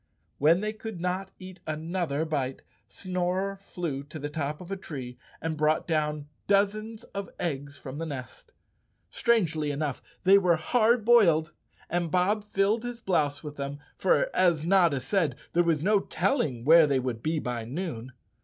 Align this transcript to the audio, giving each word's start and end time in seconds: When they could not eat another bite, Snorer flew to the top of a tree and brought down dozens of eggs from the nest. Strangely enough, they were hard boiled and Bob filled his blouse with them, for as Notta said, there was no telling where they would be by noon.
When 0.39 0.61
they 0.61 0.73
could 0.73 0.99
not 0.99 1.29
eat 1.37 1.59
another 1.67 2.25
bite, 2.25 2.63
Snorer 2.87 3.55
flew 3.57 4.01
to 4.05 4.17
the 4.17 4.31
top 4.31 4.59
of 4.59 4.71
a 4.71 4.75
tree 4.75 5.19
and 5.39 5.55
brought 5.55 5.85
down 5.85 6.27
dozens 6.47 7.03
of 7.13 7.29
eggs 7.39 7.77
from 7.77 7.99
the 7.99 8.07
nest. 8.07 8.51
Strangely 9.11 9.69
enough, 9.69 10.01
they 10.23 10.39
were 10.39 10.55
hard 10.55 11.05
boiled 11.05 11.51
and 11.87 12.09
Bob 12.09 12.43
filled 12.43 12.81
his 12.81 12.99
blouse 12.99 13.43
with 13.43 13.57
them, 13.57 13.77
for 13.95 14.35
as 14.35 14.65
Notta 14.65 14.99
said, 14.99 15.35
there 15.53 15.61
was 15.61 15.83
no 15.83 15.99
telling 15.99 16.65
where 16.65 16.87
they 16.87 16.99
would 16.99 17.21
be 17.21 17.37
by 17.37 17.63
noon. 17.63 18.11